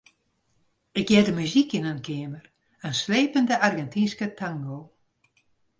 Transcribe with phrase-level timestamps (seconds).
[0.99, 2.45] Ik hearde muzyk yn in keamer,
[2.87, 4.79] in slepende Argentynske tango.